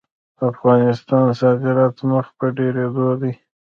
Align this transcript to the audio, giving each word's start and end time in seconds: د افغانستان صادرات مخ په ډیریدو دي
د 0.37 0.39
افغانستان 0.51 1.25
صادرات 1.39 1.95
مخ 2.09 2.25
په 2.37 2.45
ډیریدو 2.57 3.07
دي 3.21 3.33